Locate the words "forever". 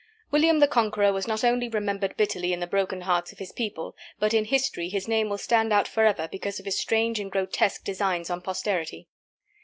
5.87-6.27